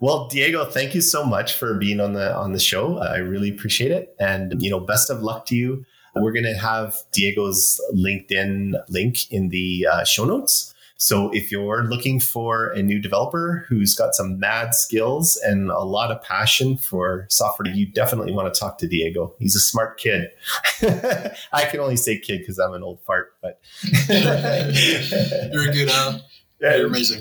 well 0.00 0.28
diego 0.28 0.64
thank 0.64 0.94
you 0.94 1.00
so 1.00 1.24
much 1.24 1.54
for 1.54 1.74
being 1.74 2.00
on 2.00 2.12
the 2.12 2.34
on 2.36 2.52
the 2.52 2.60
show. 2.60 2.98
I 2.98 3.16
really 3.16 3.50
appreciate 3.50 3.90
it. 3.90 4.14
And 4.20 4.62
you 4.62 4.70
know 4.70 4.80
best 4.80 5.10
of 5.10 5.22
luck 5.22 5.46
to 5.46 5.56
you. 5.56 5.84
We're 6.14 6.32
going 6.32 6.44
to 6.44 6.58
have 6.58 6.94
diego's 7.12 7.80
linkedin 7.94 8.74
link 8.90 9.32
in 9.32 9.48
the 9.48 9.86
uh, 9.90 10.04
show 10.04 10.26
notes 10.26 10.71
so 11.02 11.30
if 11.32 11.50
you're 11.50 11.82
looking 11.82 12.20
for 12.20 12.68
a 12.68 12.80
new 12.80 13.00
developer 13.00 13.66
who's 13.68 13.92
got 13.92 14.14
some 14.14 14.38
mad 14.38 14.72
skills 14.72 15.36
and 15.44 15.68
a 15.68 15.80
lot 15.80 16.12
of 16.12 16.22
passion 16.22 16.76
for 16.76 17.26
software, 17.28 17.66
you 17.74 17.86
definitely 17.86 18.32
want 18.32 18.54
to 18.54 18.56
talk 18.56 18.78
to 18.78 18.86
Diego. 18.86 19.34
He's 19.40 19.56
a 19.56 19.60
smart 19.60 19.98
kid. 19.98 20.30
I 21.52 21.64
can 21.64 21.80
only 21.80 21.96
say 21.96 22.20
kid 22.20 22.38
because 22.38 22.60
I'm 22.60 22.72
an 22.74 22.84
old 22.84 23.00
fart, 23.00 23.34
but 23.42 23.60
you're 24.08 25.68
a 25.68 25.72
good. 25.72 25.88
Uh, 25.90 26.20
you're 26.60 26.86
amazing. 26.86 27.20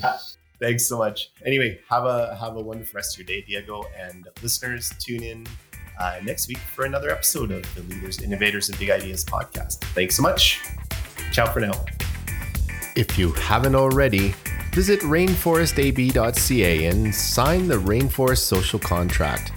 Thanks 0.59 0.85
so 0.85 0.99
much. 0.99 1.31
Anyway, 1.43 1.79
have 1.89 2.05
a 2.05 2.35
have 2.35 2.57
a 2.57 2.61
wonderful 2.61 2.95
rest 2.97 3.15
of 3.15 3.27
your 3.27 3.35
day, 3.35 3.43
Diego, 3.47 3.83
and 3.97 4.27
listeners. 4.43 4.93
Tune 4.99 5.23
in 5.23 5.47
uh, 5.99 6.19
next 6.23 6.47
week 6.47 6.59
for 6.75 6.85
another 6.85 7.09
episode 7.09 7.49
of 7.49 7.63
the 7.73 7.81
Leaders, 7.91 8.21
Innovators, 8.21 8.69
and 8.69 8.77
Big 8.77 8.91
Ideas 8.91 9.25
podcast. 9.25 9.79
Thanks 9.95 10.15
so 10.15 10.21
much. 10.21 10.61
Ciao 11.31 11.51
for 11.51 11.61
now. 11.61 11.73
If 12.95 13.17
you 13.17 13.31
haven't 13.31 13.75
already, 13.75 14.33
visit 14.73 14.99
rainforestab.ca 15.01 16.85
and 16.85 17.15
sign 17.15 17.67
the 17.67 17.75
Rainforest 17.75 18.39
Social 18.39 18.79
Contract. 18.79 19.53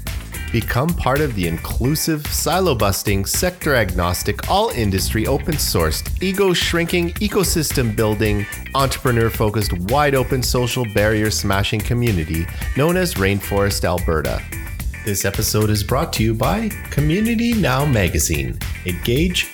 Become 0.53 0.91
part 0.91 1.21
of 1.21 1.35
the 1.35 1.49
inclusive, 1.49 2.25
silo 2.29 2.77
busting, 2.77 3.25
sector 3.25 3.75
agnostic, 3.75 4.49
all 4.49 4.71
industry 4.71 5.27
open 5.27 5.55
sourced, 5.55 6.23
ego 6.23 6.53
shrinking, 6.53 7.11
ecosystem 7.15 7.97
building, 7.97 8.47
entrepreneur 8.77 9.31
focused, 9.31 9.73
wide 9.91 10.15
open 10.15 10.41
social 10.41 10.85
barrier 10.95 11.29
smashing 11.29 11.81
community 11.81 12.47
known 12.77 12.97
as 12.97 13.15
Rainforest 13.15 13.85
Alberta. 13.85 14.41
This 15.05 15.25
episode 15.25 15.71
is 15.71 15.83
brought 15.83 16.13
to 16.15 16.23
you 16.23 16.35
by 16.35 16.69
Community 16.91 17.53
Now 17.53 17.85
Magazine. 17.85 18.57
Engage, 18.87 19.54